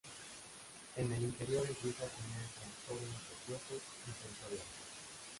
En 0.95 1.11
el 1.11 1.21
interior 1.21 1.63
empieza 1.67 2.03
a 2.03 2.07
tener 2.07 2.49
trastornos 2.55 3.21
nerviosos 3.37 3.83
y 4.07 4.11
sensoriales. 4.19 4.67